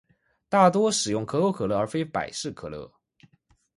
[0.49, 2.91] 大多使用可口可乐而非百事可乐。